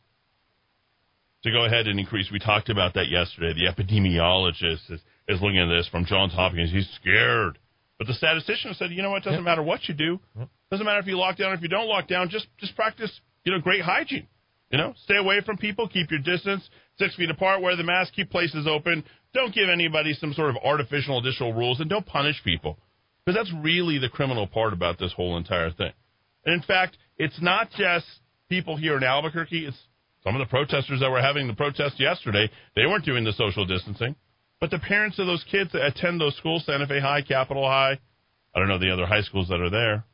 to 1.43 1.51
go 1.51 1.65
ahead 1.65 1.87
and 1.87 1.99
increase. 1.99 2.31
We 2.33 2.39
talked 2.39 2.69
about 2.69 2.95
that 2.95 3.09
yesterday. 3.09 3.53
The 3.55 3.71
epidemiologist 3.71 4.91
is, 4.91 5.01
is 5.29 5.43
looking 5.43 5.59
at 5.59 5.67
this 5.67 5.89
from 5.89 6.05
Johns 6.07 6.33
Hopkins. 6.33 6.71
He's 6.71 6.89
scared. 7.01 7.59
But 7.99 8.07
the 8.07 8.15
statistician 8.15 8.75
said, 8.75 8.91
you 8.91 9.03
know 9.03 9.11
what? 9.11 9.23
It 9.27 9.31
doesn't 9.31 9.45
matter 9.45 9.63
what 9.63 9.89
you 9.89 9.95
do. 9.95 10.21
Yep. 10.39 10.49
Doesn't 10.71 10.87
matter 10.87 11.01
if 11.01 11.07
you 11.07 11.17
lock 11.17 11.39
down 11.39 11.53
or 11.53 11.55
if 11.55 11.63
you 11.63 11.69
don't 11.69 11.89
lock 11.89 12.09
down. 12.09 12.29
Just 12.29 12.47
just 12.59 12.77
practice, 12.77 13.21
you 13.45 13.53
know, 13.53 13.61
great 13.61 13.83
hygiene. 13.83 14.27
You 14.71 14.79
know, 14.79 14.95
stay 15.05 15.17
away 15.17 15.41
from 15.47 15.57
people. 15.57 15.89
Keep 15.89 16.11
your 16.11 16.21
distance, 16.21 16.69
six 16.99 17.15
feet 17.15 17.31
apart. 17.31 17.63
Wear 17.63 17.77
the 17.77 17.85
mask. 17.85 18.15
Keep 18.15 18.31
places 18.31 18.67
open. 18.69 19.05
Don't 19.33 19.55
give 19.55 19.69
anybody 19.73 20.13
some 20.15 20.33
sort 20.33 20.51
of 20.51 20.57
artificial 20.65 21.19
additional 21.19 21.53
rules, 21.53 21.81
and 21.81 21.89
don't 21.89 22.05
punish 22.05 22.43
people 22.43 22.79
because 23.25 23.39
that's 23.39 23.53
really 23.63 23.99
the 23.99 24.09
criminal 24.09 24.47
part 24.47 24.73
about 24.73 24.99
this 24.99 25.13
whole 25.13 25.37
entire 25.37 25.71
thing. 25.71 25.93
And 26.45 26.55
in 26.55 26.63
fact, 26.63 26.97
it's 27.17 27.41
not 27.41 27.71
just 27.71 28.07
people 28.49 28.77
here 28.77 28.97
in 28.97 29.05
Albuquerque. 29.05 29.67
It's 29.67 29.77
some 30.23 30.35
of 30.35 30.41
the 30.41 30.51
protesters 30.51 31.01
that 31.01 31.11
were 31.11 31.23
having 31.23 31.47
the 31.47 31.55
protest 31.55 32.01
yesterday. 32.01 32.51
They 32.75 32.87
weren't 32.87 33.05
doing 33.05 33.25
the 33.25 33.33
social 33.33 33.67
distancing, 33.67 34.17
but 34.61 34.71
the 34.71 34.79
parents 34.79 35.19
of 35.19 35.27
those 35.27 35.45
kids 35.51 35.73
that 35.73 35.85
attend 35.87 36.21
those 36.21 36.37
schools, 36.37 36.65
Santa 36.65 36.87
Fe 36.87 37.01
High, 37.01 37.23
Capitol 37.23 37.69
High, 37.69 37.99
I 38.55 38.59
don't 38.59 38.69
know 38.69 38.79
the 38.79 38.93
other 38.93 39.07
high 39.07 39.23
schools 39.23 39.49
that 39.49 39.61
are 39.61 39.71
there. 39.71 40.05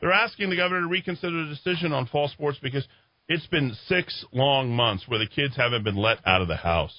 They're 0.00 0.12
asking 0.12 0.50
the 0.50 0.56
governor 0.56 0.82
to 0.82 0.88
reconsider 0.88 1.44
the 1.44 1.54
decision 1.54 1.92
on 1.92 2.06
fall 2.06 2.28
sports 2.28 2.58
because 2.62 2.86
it's 3.28 3.46
been 3.46 3.74
six 3.86 4.24
long 4.32 4.70
months 4.70 5.04
where 5.06 5.18
the 5.18 5.26
kids 5.26 5.56
haven't 5.56 5.84
been 5.84 5.96
let 5.96 6.18
out 6.26 6.42
of 6.42 6.48
the 6.48 6.56
house. 6.56 6.96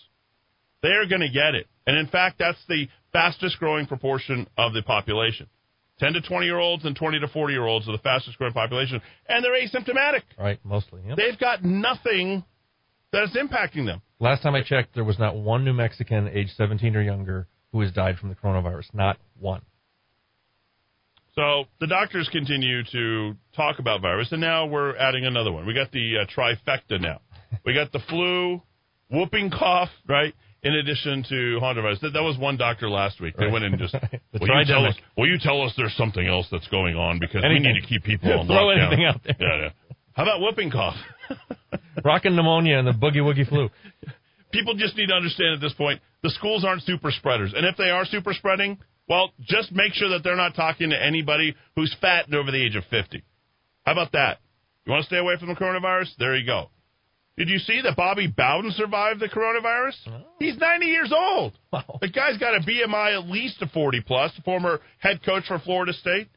They 0.81 0.89
are 0.89 1.05
going 1.05 1.21
to 1.21 1.29
get 1.29 1.55
it. 1.55 1.67
And 1.85 1.97
in 1.97 2.07
fact, 2.07 2.37
that's 2.39 2.59
the 2.67 2.87
fastest 3.11 3.59
growing 3.59 3.85
proportion 3.85 4.47
of 4.57 4.73
the 4.73 4.81
population. 4.81 5.47
10 5.99 6.13
to 6.13 6.21
20 6.21 6.45
year 6.45 6.59
olds 6.59 6.85
and 6.85 6.95
20 6.95 7.19
to 7.19 7.27
40 7.27 7.53
year 7.53 7.65
olds 7.65 7.87
are 7.87 7.91
the 7.91 7.97
fastest 7.99 8.37
growing 8.37 8.53
population, 8.53 9.01
and 9.27 9.43
they're 9.43 9.53
asymptomatic. 9.53 10.21
Right, 10.37 10.59
mostly. 10.63 11.01
Yep. 11.07 11.17
They've 11.17 11.39
got 11.39 11.63
nothing 11.63 12.43
that 13.11 13.23
is 13.23 13.35
impacting 13.35 13.85
them. 13.85 14.01
Last 14.19 14.41
time 14.41 14.55
I 14.55 14.63
checked, 14.63 14.95
there 14.95 15.03
was 15.03 15.19
not 15.19 15.35
one 15.35 15.63
New 15.63 15.73
Mexican 15.73 16.27
age 16.27 16.47
17 16.57 16.95
or 16.95 17.01
younger 17.01 17.47
who 17.71 17.81
has 17.81 17.91
died 17.91 18.17
from 18.17 18.29
the 18.29 18.35
coronavirus. 18.35 18.93
Not 18.93 19.17
one. 19.39 19.61
So 21.35 21.65
the 21.79 21.85
doctors 21.87 22.27
continue 22.31 22.83
to 22.91 23.35
talk 23.55 23.77
about 23.77 24.01
virus, 24.01 24.31
and 24.31 24.41
now 24.41 24.65
we're 24.65 24.95
adding 24.97 25.25
another 25.25 25.51
one. 25.51 25.67
We 25.67 25.73
got 25.75 25.91
the 25.91 26.17
uh, 26.19 26.25
trifecta 26.35 26.99
now. 26.99 27.21
We 27.63 27.75
got 27.75 27.91
the 27.91 27.99
flu, 28.09 28.59
whooping 29.11 29.51
cough, 29.51 29.89
right? 30.07 30.33
In 30.63 30.73
addition 30.73 31.23
to 31.29 31.59
hantavirus. 31.61 31.99
That, 32.01 32.13
that 32.13 32.23
was 32.23 32.39
one 32.39 32.57
doctor 32.57 32.89
last 32.89 33.21
week. 33.21 33.35
They 33.37 33.45
Right. 33.45 33.53
went 33.53 33.65
in 33.65 33.73
and 33.73 33.79
just, 33.81 33.93
will 34.41 34.47
you, 34.47 34.65
tell 34.65 34.83
us, 34.85 34.95
will 35.15 35.27
you 35.27 35.37
tell 35.39 35.61
us 35.61 35.73
there's 35.77 35.95
something 35.95 36.25
else 36.27 36.47
that's 36.51 36.67
going 36.69 36.95
on 36.95 37.19
because 37.19 37.43
we 37.47 37.59
need 37.59 37.79
to 37.79 37.85
keep 37.87 38.03
people 38.03 38.31
on 38.39 38.47
Throw 38.47 38.55
lockdown. 38.55 38.87
anything 38.87 39.05
out 39.05 39.21
there. 39.23 39.35
Yeah, 39.39 39.63
yeah. 39.65 39.69
How 40.13 40.23
about 40.23 40.41
whooping 40.41 40.71
cough? 40.71 40.95
Rockin' 42.03 42.35
pneumonia 42.35 42.77
and 42.77 42.87
the 42.87 42.91
boogie 42.91 43.17
woogie 43.17 43.47
flu. 43.47 43.69
people 44.51 44.75
just 44.75 44.95
need 44.97 45.07
to 45.07 45.13
understand 45.13 45.55
at 45.55 45.61
this 45.61 45.73
point 45.73 46.01
the 46.23 46.29
schools 46.29 46.63
aren't 46.65 46.83
super 46.83 47.11
spreaders. 47.11 47.53
And 47.55 47.65
if 47.65 47.77
they 47.77 47.89
are 47.89 48.05
super 48.05 48.33
spreading, 48.33 48.77
well, 49.07 49.31
just 49.41 49.71
make 49.71 49.93
sure 49.93 50.09
that 50.09 50.23
they're 50.23 50.35
not 50.35 50.55
talking 50.55 50.89
to 50.89 51.01
anybody 51.01 51.55
who's 51.75 51.95
fat 52.01 52.25
and 52.27 52.35
over 52.35 52.51
the 52.51 52.63
age 52.63 52.75
of 52.75 52.83
50. 52.89 53.23
How 53.85 53.93
about 53.93 54.11
that? 54.13 54.39
You 54.85 54.91
want 54.91 55.03
to 55.03 55.07
stay 55.07 55.17
away 55.17 55.35
from 55.39 55.49
the 55.49 55.55
coronavirus? 55.55 56.09
There 56.17 56.35
you 56.35 56.45
go. 56.45 56.69
Did 57.37 57.49
you 57.49 57.59
see 57.59 57.81
that 57.83 57.95
Bobby 57.95 58.27
Bowden 58.27 58.71
survived 58.71 59.19
the 59.19 59.29
coronavirus? 59.29 59.93
Oh. 60.07 60.21
He's 60.39 60.57
90 60.57 60.85
years 60.87 61.13
old. 61.15 61.53
Wow. 61.71 61.99
The 62.01 62.09
guy's 62.09 62.37
got 62.37 62.55
a 62.55 62.59
BMI 62.59 63.19
at 63.19 63.29
least 63.29 63.61
a 63.61 63.67
40 63.67 64.01
plus, 64.07 64.31
the 64.35 64.41
former 64.41 64.79
head 64.99 65.23
coach 65.23 65.43
for 65.47 65.59
Florida 65.59 65.93
State. 65.93 66.29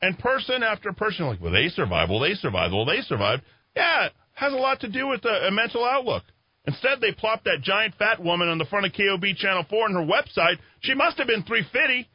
And 0.00 0.16
person 0.18 0.62
after 0.62 0.92
person, 0.92 1.26
like, 1.26 1.40
well, 1.40 1.52
they 1.52 1.68
survived. 1.68 2.10
Well, 2.10 2.20
they 2.20 2.34
survived. 2.34 2.72
Well, 2.72 2.84
they 2.84 3.00
survived. 3.00 3.42
Yeah, 3.74 4.08
has 4.38 4.52
a 4.52 4.56
lot 4.56 4.80
to 4.80 4.88
do 4.88 5.08
with 5.08 5.24
a, 5.24 5.48
a 5.48 5.50
mental 5.50 5.84
outlook. 5.84 6.22
Instead, 6.66 7.00
they 7.00 7.12
plopped 7.12 7.44
that 7.44 7.58
giant 7.62 7.94
fat 7.96 8.22
woman 8.22 8.48
on 8.48 8.58
the 8.58 8.64
front 8.66 8.84
of 8.86 8.92
KOB 8.92 9.24
Channel 9.36 9.64
4 9.70 9.84
on 9.88 9.94
her 9.94 10.00
website. 10.06 10.56
She 10.80 10.94
must 10.94 11.16
have 11.18 11.26
been 11.26 11.42
350 11.42 12.08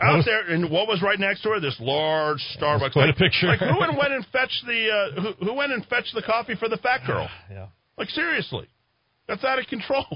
out 0.00 0.16
was- 0.18 0.24
there. 0.24 0.48
And 0.48 0.70
what 0.70 0.86
was 0.88 1.02
right 1.02 1.18
next 1.18 1.42
to 1.42 1.50
her? 1.50 1.60
This 1.60 1.76
large 1.80 2.38
Starbucks. 2.58 2.92
quite 2.92 3.10
a 3.10 3.14
picture. 3.14 3.48
Like, 3.48 3.58
who 3.60 3.78
went 3.98 4.12
and 4.12 4.24
fetched 4.32 4.62
the, 4.66 4.88
uh, 4.88 5.20
who, 5.20 5.46
who 5.46 5.54
went 5.54 5.72
and 5.72 5.84
fetched 5.86 6.14
the 6.14 6.22
coffee 6.22 6.54
for 6.54 6.68
the 6.68 6.76
fat 6.78 7.00
girl? 7.06 7.28
Yeah. 7.50 7.66
Like 7.98 8.08
seriously, 8.10 8.68
that's 9.28 9.44
out 9.44 9.58
of 9.58 9.66
control. 9.66 10.06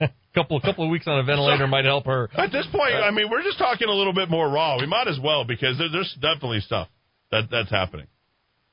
couple 0.34 0.60
couple 0.60 0.84
of 0.84 0.90
weeks 0.90 1.06
on 1.06 1.18
a 1.18 1.22
ventilator 1.22 1.64
So- 1.64 1.66
might 1.68 1.84
help 1.86 2.04
her. 2.06 2.28
At 2.36 2.52
this 2.52 2.66
point, 2.72 2.92
I 2.94 3.10
mean, 3.10 3.30
we're 3.30 3.42
just 3.42 3.58
talking 3.58 3.88
a 3.88 3.92
little 3.92 4.12
bit 4.12 4.28
more 4.30 4.48
raw. 4.48 4.78
We 4.78 4.86
might 4.86 5.08
as 5.08 5.18
well 5.22 5.44
because 5.44 5.78
there, 5.78 5.88
there's 5.90 6.12
definitely 6.20 6.60
stuff 6.60 6.88
that 7.30 7.44
that's 7.50 7.70
happening. 7.70 8.06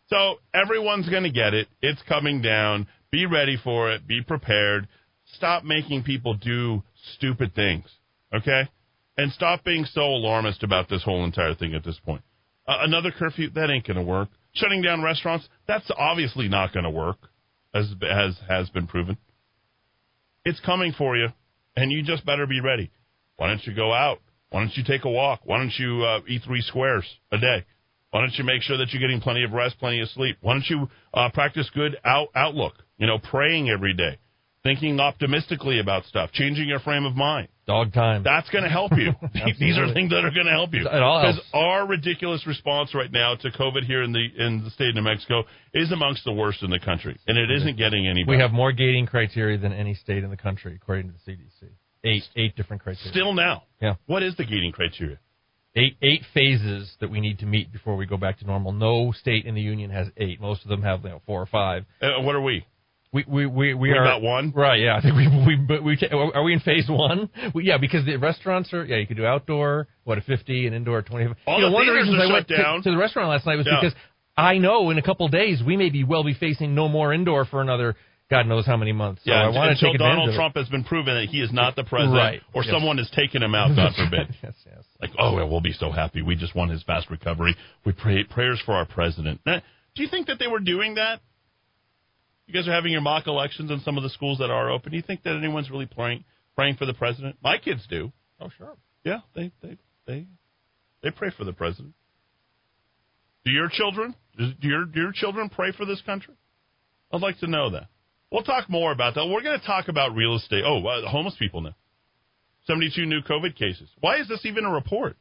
So 0.08 0.36
everyone's 0.54 1.10
going 1.10 1.24
to 1.24 1.32
get 1.32 1.54
it. 1.54 1.68
It's 1.82 2.02
coming 2.08 2.42
down. 2.42 2.88
Be 3.12 3.26
ready 3.26 3.58
for 3.64 3.92
it. 3.92 4.08
Be 4.08 4.22
prepared. 4.22 4.88
Stop 5.36 5.64
making 5.64 6.04
people 6.04 6.34
do 6.36 6.84
stupid 7.16 7.56
things, 7.56 7.86
okay? 8.34 8.70
And 9.18 9.32
stop 9.32 9.64
being 9.64 9.86
so 9.86 10.02
alarmist 10.02 10.64
about 10.64 10.90
this 10.90 11.04
whole 11.04 11.24
entire 11.24 11.56
thing 11.56 11.74
at 11.74 11.84
this 11.84 12.00
point. 12.06 12.22
Uh, 12.68 12.78
another 12.82 13.12
curfew 13.12 13.50
that 13.52 13.70
ain't 13.70 13.88
going 13.88 13.98
to 13.98 14.04
work. 14.04 14.30
Shutting 14.54 14.82
down 14.82 15.02
restaurants 15.02 15.48
that's 15.68 15.90
obviously 15.98 16.48
not 16.48 16.74
going 16.74 16.84
to 16.84 16.90
work, 16.90 17.18
as 17.74 17.92
as 18.04 18.38
has 18.48 18.70
been 18.70 18.88
proven. 18.88 19.18
It's 20.46 20.60
coming 20.60 20.94
for 20.96 21.18
you, 21.18 21.30
and 21.76 21.92
you 21.92 22.04
just 22.04 22.26
better 22.26 22.46
be 22.46 22.62
ready. 22.62 22.92
Why 23.38 23.48
don't 23.48 23.66
you 23.66 23.74
go 23.74 23.92
out? 23.92 24.20
Why 24.50 24.60
don't 24.60 24.78
you 24.78 24.84
take 24.84 25.06
a 25.06 25.10
walk? 25.10 25.42
Why 25.44 25.58
don't 25.58 25.74
you 25.78 26.04
uh, 26.04 26.20
eat 26.28 26.44
three 26.46 26.62
squares 26.62 27.06
a 27.32 27.40
day? 27.40 27.66
Why 28.14 28.22
don't 28.22 28.38
you 28.38 28.44
make 28.44 28.62
sure 28.62 28.78
that 28.78 28.94
you're 28.94 29.02
getting 29.02 29.20
plenty 29.22 29.44
of 29.44 29.54
rest, 29.54 29.80
plenty 29.80 30.00
of 30.00 30.08
sleep? 30.10 30.38
Why 30.42 30.54
don't 30.54 30.70
you 30.70 30.88
uh, 31.16 31.30
practice 31.34 31.68
good 31.74 31.98
out- 32.06 32.28
outlook? 32.36 32.76
You 33.00 33.08
know, 33.08 33.18
praying 33.18 33.72
every 33.72 33.96
day, 33.96 34.20
thinking 34.62 35.00
optimistically 35.00 35.80
about 35.80 36.06
stuff, 36.06 36.32
changing 36.32 36.68
your 36.68 36.80
frame 36.80 37.06
of 37.06 37.16
mind. 37.16 37.48
Dog 37.66 37.92
time. 37.92 38.22
That's 38.22 38.48
going 38.52 38.66
to 38.66 38.70
help 38.70 38.92
you. 38.96 39.14
These 39.60 39.80
are 39.80 39.92
things 39.96 40.12
that 40.12 40.24
are 40.24 40.30
going 40.30 40.46
to 40.46 40.52
help 40.52 40.76
you. 40.76 40.82
It 40.82 41.02
all 41.02 41.22
Because 41.22 41.42
our 41.56 41.88
ridiculous 41.88 42.46
response 42.46 42.94
right 42.94 43.12
now 43.12 43.34
to 43.36 43.50
COVID 43.50 43.84
here 43.84 44.04
in 44.04 44.12
the 44.12 44.28
in 44.38 44.64
the 44.64 44.70
state 44.70 44.90
of 44.90 44.96
New 44.96 45.02
Mexico 45.02 45.46
is 45.74 45.92
amongst 45.92 46.24
the 46.24 46.34
worst 46.34 46.62
in 46.62 46.70
the 46.70 46.80
country, 46.80 47.18
and 47.26 47.36
it 47.36 47.50
isn't 47.50 47.80
getting 47.80 48.08
any 48.08 48.24
better. 48.24 48.38
we 48.38 48.42
have 48.44 48.52
more 48.52 48.72
gating 48.72 49.08
criteria 49.08 49.58
than 49.58 49.74
any 49.74 49.96
state 49.96 50.24
in 50.24 50.30
the 50.30 50.38
country, 50.38 50.76
according 50.80 51.08
to 51.12 51.14
the 51.26 51.32
CDC. 51.32 51.72
Eight 52.04 52.24
eight 52.36 52.56
different 52.56 52.84
criteria. 52.84 53.10
still 53.12 53.34
now. 53.34 53.64
Yeah. 53.82 53.96
What 54.06 54.22
is 54.22 54.36
the 54.36 54.46
gating 54.46 54.72
criteria? 54.72 55.18
Eight 55.76 55.98
eight 56.02 56.22
phases 56.34 56.94
that 57.00 57.10
we 57.10 57.20
need 57.20 57.40
to 57.40 57.46
meet 57.46 57.72
before 57.72 57.96
we 57.96 58.06
go 58.06 58.18
back 58.18 58.40
to 58.40 58.46
normal. 58.46 58.72
No 58.72 59.12
state 59.12 59.46
in 59.46 59.56
the 59.56 59.62
union 59.62 59.90
has 59.92 60.08
eight. 60.18 60.40
Most 60.42 60.64
of 60.64 60.70
them 60.70 60.82
have 60.84 61.04
you 61.04 61.10
know, 61.10 61.22
four 61.26 61.42
or 61.42 61.46
five. 61.48 61.86
Uh, 62.02 62.22
what 62.22 62.36
are 62.36 62.42
we? 62.42 62.66
We 63.12 63.24
we 63.28 63.46
we, 63.46 63.74
we 63.76 63.90
We 63.90 63.92
are 63.92 64.04
got 64.04 64.22
one? 64.24 64.52
right. 64.56 64.80
Yeah, 64.80 64.96
I 64.98 65.02
think 65.02 65.16
we 65.16 65.28
we 65.46 65.56
but 65.56 65.84
we 65.84 65.98
are 66.12 66.44
we 66.44 66.54
in 66.54 66.60
phase 66.62 66.86
one? 66.90 67.30
We, 67.54 67.66
yeah, 67.66 67.78
because 67.78 68.06
the 68.06 68.18
restaurants 68.18 68.74
are 68.74 68.84
yeah 68.86 68.98
you 68.98 69.08
could 69.08 69.18
do 69.18 69.26
outdoor 69.26 69.88
what 70.04 70.18
a 70.18 70.22
fifty 70.22 70.66
and 70.66 70.76
indoor 70.76 71.02
twenty. 71.04 71.28
All 71.46 71.56
you 71.58 71.62
know, 71.62 71.70
the 71.70 71.74
one 71.74 71.82
of 71.84 71.88
the 71.88 71.94
reasons 72.00 72.18
I 72.20 72.26
shut 72.26 72.34
went 72.34 72.48
to, 72.48 72.58
down. 72.58 72.84
to 72.84 72.92
the 72.92 72.98
restaurant 72.98 73.30
last 73.30 73.46
night 73.46 73.58
was 73.58 73.68
Yeah. 73.68 73.80
because 73.82 73.96
I 74.36 74.58
know 74.58 74.90
in 74.90 74.98
a 74.98 75.04
couple 75.04 75.28
days 75.28 75.62
we 75.64 75.78
may 75.78 75.90
be 75.92 76.04
well 76.04 76.24
be 76.24 76.34
facing 76.34 76.74
no 76.74 76.88
more 76.90 77.14
indoor 77.14 77.46
for 77.46 77.62
another 77.62 77.96
God 78.30 78.48
knows 78.48 78.66
how 78.66 78.78
many 78.78 78.94
months. 78.94 79.22
So 79.26 79.32
Yeah, 79.32 79.44
I 79.44 79.50
want 79.50 79.56
to 79.68 79.72
until 79.72 79.92
take 79.92 80.00
Donald. 80.00 80.34
Trump 80.36 80.56
has 80.56 80.68
been 80.70 80.84
proven 80.84 81.14
that 81.14 81.28
he 81.30 81.42
is 81.42 81.52
not 81.52 81.76
the 81.76 81.84
president, 81.84 82.18
Right. 82.18 82.42
or 82.54 82.64
Yes. 82.64 82.72
someone 82.74 82.98
has 82.98 83.10
taken 83.12 83.44
him 83.44 83.54
out. 83.54 83.76
God 83.76 83.94
forbid. 83.96 84.36
yes, 84.44 84.54
yes. 84.66 84.84
Like, 85.02 85.12
oh, 85.20 85.36
well, 85.36 85.50
we'll 85.50 85.62
be 85.62 85.74
so 85.74 85.92
happy. 85.92 86.22
We 86.22 86.36
just 86.36 86.56
want 86.56 86.72
his 86.72 86.82
fast 86.84 87.10
recovery. 87.10 87.56
We 87.86 87.92
pray 87.92 88.24
prayers 88.24 88.60
for 88.66 88.74
our 88.74 88.86
president. 88.86 89.42
Now, 89.46 89.62
do 89.96 90.02
you 90.04 90.10
think 90.10 90.28
that 90.28 90.40
they 90.40 90.48
were 90.48 90.60
doing 90.62 90.96
that? 90.96 91.20
You 92.48 92.54
guys 92.54 92.68
are 92.68 92.74
having 92.74 92.92
your 92.92 93.02
mock 93.02 93.28
elections 93.28 93.72
in 93.72 93.80
some 93.82 93.98
of 93.98 94.04
the 94.04 94.10
schools 94.10 94.40
that 94.40 94.50
are 94.50 94.70
open. 94.72 94.92
Do 94.92 94.98
you 94.98 95.04
think 95.04 95.24
that 95.24 95.36
anyone's 95.36 95.70
really 95.70 95.86
praying 95.86 96.24
praying 96.56 96.76
for 96.76 96.86
the 96.86 96.94
president? 96.94 97.38
My 97.44 97.58
kids 97.58 97.86
do. 97.88 98.12
Oh 98.40 98.50
sure. 98.58 98.76
Yeah, 99.04 99.20
they 99.36 99.52
they 99.62 99.78
they 100.08 100.26
they 101.02 101.12
pray 101.12 101.30
for 101.38 101.44
the 101.46 101.54
president. 101.54 101.94
Do 103.46 103.52
your 103.52 103.70
children? 103.70 104.16
Do 104.38 104.52
your 104.62 104.86
do 104.86 105.00
your 105.00 105.12
children 105.14 105.50
pray 105.50 105.72
for 105.72 105.86
this 105.86 106.02
country? 106.02 106.34
I'd 107.12 107.22
like 107.22 107.38
to 107.40 107.48
know 107.48 107.70
that. 107.72 107.88
We'll 108.34 108.44
talk 108.44 108.68
more 108.68 108.92
about 108.92 109.14
that. 109.14 109.28
We're 109.28 109.44
going 109.44 109.60
to 109.60 109.66
talk 109.66 109.90
about 109.90 110.16
real 110.16 110.36
estate. 110.36 110.64
Oh, 110.66 110.84
uh, 110.86 111.08
homeless 111.08 111.36
people 111.38 111.62
now. 111.62 111.76
Seventy-two 112.66 113.06
new 113.06 113.22
COVID 113.22 113.56
cases. 113.56 113.88
Why 114.00 114.18
is 114.20 114.28
this 114.28 114.44
even 114.46 114.66
a 114.66 114.72
report? 114.72 115.16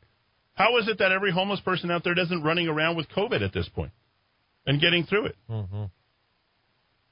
How 0.55 0.79
is 0.79 0.89
it 0.89 0.99
that 0.99 1.13
every 1.13 1.31
homeless 1.31 1.61
person 1.61 1.91
out 1.91 2.05
there 2.05 2.15
doesn't 2.15 2.43
running 2.43 2.69
around 2.69 2.97
with 2.97 3.09
COVID 3.11 3.45
at 3.45 3.53
this 3.53 3.69
point 3.69 3.93
and 4.67 4.81
getting 4.81 5.05
through 5.05 5.27
it? 5.27 5.37
Mm-hmm. 5.51 5.85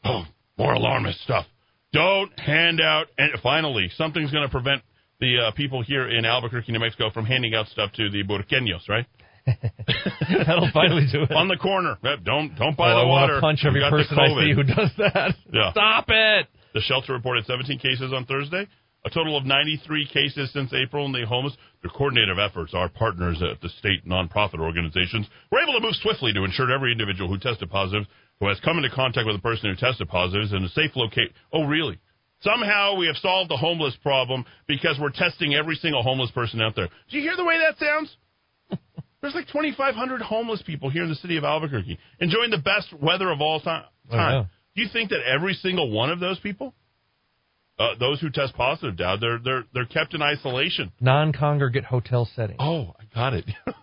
Oh, 0.04 0.22
more 0.56 0.72
alarmist 0.72 1.20
stuff. 1.22 1.44
Don't 1.92 2.32
hand 2.38 2.80
out. 2.80 3.08
And 3.18 3.32
finally, 3.42 3.90
something's 3.96 4.30
going 4.30 4.44
to 4.44 4.50
prevent 4.50 4.82
the 5.20 5.48
uh, 5.48 5.50
people 5.52 5.82
here 5.82 6.08
in 6.08 6.24
Albuquerque, 6.24 6.72
New 6.72 6.78
Mexico, 6.78 7.10
from 7.10 7.26
handing 7.26 7.54
out 7.54 7.66
stuff 7.66 7.92
to 7.92 8.08
the 8.08 8.22
burqueños, 8.24 8.88
right? 8.88 9.04
That'll 10.46 10.70
finally 10.72 11.06
do 11.10 11.22
it. 11.22 11.32
On 11.32 11.48
the 11.48 11.56
corner. 11.56 11.98
Don't 12.24 12.54
don't 12.56 12.76
buy 12.76 12.92
oh, 12.92 12.96
the 12.96 13.02
I 13.02 13.04
water. 13.04 13.32
want 13.34 13.42
punch 13.42 13.60
every 13.66 13.80
the 13.80 13.90
person 13.90 14.18
I 14.18 14.28
see 14.28 14.52
who 14.54 14.62
does 14.62 14.90
that. 14.98 15.34
Yeah. 15.52 15.72
Stop 15.72 16.06
it. 16.08 16.46
The 16.74 16.80
shelter 16.80 17.12
reported 17.12 17.46
17 17.46 17.78
cases 17.78 18.12
on 18.12 18.26
Thursday, 18.26 18.66
a 19.04 19.10
total 19.10 19.36
of 19.36 19.44
93 19.44 20.06
cases 20.12 20.52
since 20.52 20.72
April 20.72 21.06
in 21.06 21.12
the 21.12 21.26
homeless. 21.26 21.56
Through 21.80 21.90
coordinative 21.90 22.38
efforts, 22.38 22.74
our 22.74 22.88
partners 22.88 23.42
at 23.42 23.60
the 23.60 23.68
state 23.80 24.06
nonprofit 24.06 24.60
organizations 24.60 25.26
were 25.50 25.60
able 25.60 25.72
to 25.72 25.80
move 25.80 25.96
swiftly 25.96 26.32
to 26.34 26.44
ensure 26.44 26.70
every 26.70 26.92
individual 26.92 27.28
who 27.28 27.38
tested 27.38 27.70
positive, 27.70 28.06
who 28.38 28.48
has 28.48 28.60
come 28.60 28.76
into 28.76 28.90
contact 28.90 29.26
with 29.26 29.36
a 29.36 29.42
person 29.42 29.70
who 29.70 29.76
tested 29.76 30.08
positive, 30.08 30.44
is 30.44 30.52
in 30.52 30.64
a 30.64 30.68
safe 30.68 30.92
location. 30.94 31.32
Oh, 31.52 31.64
really? 31.64 31.98
Somehow 32.42 32.96
we 32.96 33.06
have 33.06 33.16
solved 33.16 33.50
the 33.50 33.56
homeless 33.56 33.96
problem 34.02 34.44
because 34.66 34.98
we're 35.00 35.10
testing 35.10 35.54
every 35.54 35.76
single 35.76 36.02
homeless 36.02 36.30
person 36.30 36.60
out 36.60 36.74
there. 36.74 36.88
Do 37.10 37.16
you 37.18 37.22
hear 37.22 37.36
the 37.36 37.44
way 37.44 37.58
that 37.58 37.78
sounds? 37.78 38.16
There's 39.20 39.34
like 39.34 39.48
2,500 39.48 40.22
homeless 40.22 40.62
people 40.62 40.88
here 40.88 41.02
in 41.02 41.08
the 41.10 41.14
city 41.16 41.36
of 41.36 41.44
Albuquerque 41.44 41.98
enjoying 42.20 42.50
the 42.50 42.58
best 42.58 42.92
weather 43.00 43.30
of 43.30 43.40
all 43.40 43.60
time. 43.60 43.84
Oh, 44.10 44.16
yeah. 44.16 44.44
Do 44.74 44.82
you 44.82 44.88
think 44.92 45.10
that 45.10 45.20
every 45.26 45.54
single 45.54 45.90
one 45.90 46.10
of 46.10 46.20
those 46.20 46.38
people, 46.40 46.74
uh, 47.78 47.94
those 47.98 48.20
who 48.20 48.30
test 48.30 48.54
positive, 48.54 48.96
Dad, 48.96 49.20
they're 49.20 49.38
they're 49.38 49.64
they're 49.74 49.84
kept 49.86 50.14
in 50.14 50.22
isolation? 50.22 50.92
Non-congregate 51.00 51.84
hotel 51.84 52.28
setting. 52.34 52.56
Oh, 52.58 52.94
I 52.98 53.04
got 53.14 53.34
it. 53.34 53.44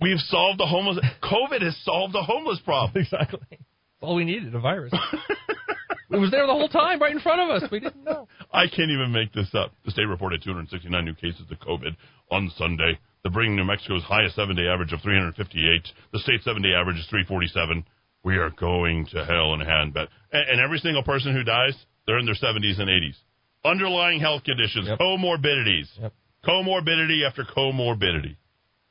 We've 0.00 0.18
solved 0.20 0.60
the 0.60 0.66
homeless. 0.66 0.98
COVID 1.22 1.60
has 1.62 1.76
solved 1.82 2.14
the 2.14 2.22
homeless 2.22 2.60
problem. 2.64 2.92
Exactly. 3.04 3.40
That's 3.50 3.60
all 4.00 4.14
we 4.14 4.24
needed, 4.24 4.54
a 4.54 4.60
virus. 4.60 4.92
it 6.10 6.16
was 6.16 6.30
there 6.30 6.46
the 6.46 6.52
whole 6.52 6.68
time, 6.68 7.00
right 7.00 7.10
in 7.10 7.18
front 7.18 7.40
of 7.40 7.50
us. 7.50 7.68
We 7.70 7.80
didn't 7.80 8.04
know. 8.04 8.28
I 8.52 8.66
can't 8.68 8.92
even 8.92 9.10
make 9.10 9.32
this 9.32 9.48
up. 9.54 9.72
The 9.84 9.90
state 9.90 10.04
reported 10.04 10.40
269 10.44 11.04
new 11.04 11.14
cases 11.14 11.42
of 11.50 11.58
COVID 11.58 11.96
on 12.30 12.52
Sunday, 12.56 12.96
bringing 13.30 13.56
New 13.56 13.64
Mexico's 13.64 14.02
highest 14.04 14.36
seven-day 14.36 14.66
average 14.66 14.92
of 14.92 15.00
358. 15.02 15.88
The 16.12 16.18
state 16.20 16.42
seven-day 16.42 16.72
average 16.74 16.96
is 16.98 17.06
347. 17.08 17.84
We 18.24 18.36
are 18.36 18.50
going 18.50 19.06
to 19.12 19.24
hell 19.24 19.54
in 19.54 19.62
a 19.62 19.64
handbasket. 19.64 20.08
And, 20.32 20.48
and 20.50 20.60
every 20.60 20.78
single 20.78 21.02
person 21.02 21.34
who 21.34 21.44
dies, 21.44 21.74
they're 22.06 22.18
in 22.18 22.26
their 22.26 22.34
70s 22.34 22.78
and 22.80 22.88
80s. 22.88 23.16
Underlying 23.64 24.20
health 24.20 24.44
conditions, 24.44 24.86
Yep. 24.88 24.98
comorbidities, 24.98 25.88
Yep. 26.00 26.12
comorbidity 26.44 27.26
after 27.26 27.44
comorbidity. 27.44 28.36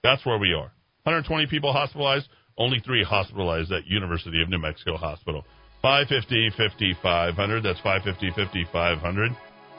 That's 0.03 0.25
where 0.25 0.37
we 0.37 0.53
are. 0.53 0.71
120 1.03 1.47
people 1.47 1.71
hospitalized, 1.73 2.27
only 2.57 2.79
three 2.79 3.03
hospitalized 3.03 3.71
at 3.71 3.85
University 3.87 4.41
of 4.41 4.49
New 4.49 4.57
Mexico 4.59 4.97
Hospital. 4.97 5.45
550 5.81 6.49
5500. 6.57 7.63
That's 7.63 7.79
550 7.81 8.31
5500. 8.31 9.31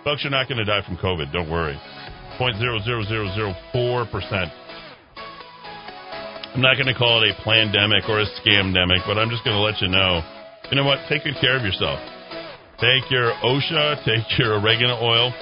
Folks, 0.05 0.23
you're 0.23 0.31
not 0.31 0.49
going 0.49 0.59
to 0.59 0.65
die 0.65 0.83
from 0.87 0.97
COVID. 0.97 1.33
Don't 1.33 1.51
worry. 1.51 1.79
0.00004%. 2.39 4.51
I'm 6.55 6.63
not 6.63 6.77
going 6.77 6.87
to 6.87 6.95
call 6.95 7.23
it 7.23 7.31
a 7.31 7.35
pandemic 7.45 8.09
or 8.09 8.21
a 8.21 8.27
scamdemic, 8.41 9.07
but 9.07 9.19
I'm 9.19 9.31
just 9.31 9.45
going 9.45 9.57
to 9.57 9.63
let 9.63 9.81
you 9.81 9.89
know. 9.89 10.23
You 10.71 10.77
know 10.77 10.85
what? 10.85 10.99
Take 11.09 11.25
good 11.25 11.37
care 11.41 11.57
of 11.57 11.63
yourself. 11.63 11.99
Take 12.81 13.11
your 13.11 13.33
OSHA, 13.43 14.05
take 14.05 14.39
your 14.39 14.55
oregano 14.61 14.99
oil, 15.03 15.33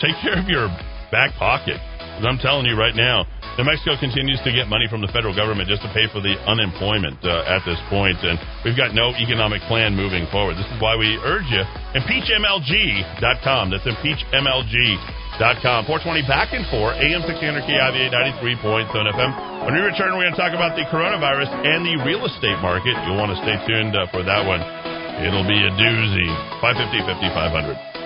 take 0.00 0.14
care 0.22 0.38
of 0.38 0.46
your 0.48 0.68
back 1.10 1.32
pocket. 1.38 1.80
'Cause 2.20 2.28
I'm 2.28 2.38
telling 2.38 2.66
you 2.66 2.76
right 2.76 2.94
now, 2.94 3.24
New 3.56 3.64
Mexico 3.64 3.96
continues 3.96 4.38
to 4.44 4.52
get 4.52 4.68
money 4.68 4.86
from 4.88 5.00
the 5.00 5.08
federal 5.08 5.34
government 5.34 5.68
just 5.68 5.80
to 5.82 5.88
pay 5.96 6.06
for 6.12 6.20
the 6.20 6.36
unemployment 6.46 7.16
uh, 7.24 7.44
at 7.48 7.64
this 7.64 7.78
point, 7.88 8.16
and 8.22 8.38
we've 8.64 8.76
got 8.76 8.92
no 8.94 9.10
economic 9.16 9.62
plan 9.62 9.96
moving 9.96 10.26
forward. 10.28 10.56
This 10.56 10.66
is 10.68 10.80
why 10.80 10.96
we 10.96 11.16
urge 11.24 11.48
you 11.48 11.64
impeachmlg.com. 11.96 13.70
That's 13.70 13.84
impeachmlg.com. 13.84 15.19
420 15.40 16.28
back 16.28 16.52
and 16.52 16.68
forth, 16.68 17.00
AM 17.00 17.24
600 17.24 17.40
KIVA 17.64 18.12
93.7 18.12 18.92
FM. 18.92 19.64
When 19.64 19.72
we 19.72 19.80
return, 19.80 20.12
we're 20.12 20.28
going 20.28 20.36
to 20.36 20.40
talk 20.40 20.52
about 20.52 20.76
the 20.76 20.84
coronavirus 20.92 21.48
and 21.64 21.80
the 21.80 21.96
real 22.04 22.28
estate 22.28 22.60
market. 22.60 22.92
You'll 23.08 23.16
want 23.16 23.32
to 23.32 23.40
stay 23.40 23.56
tuned 23.64 23.96
uh, 23.96 24.04
for 24.12 24.20
that 24.20 24.44
one. 24.44 24.60
It'll 25.24 25.48
be 25.48 25.56
a 25.56 25.72
doozy. 25.80 26.28
550 26.60 27.24
5500. 27.24 27.99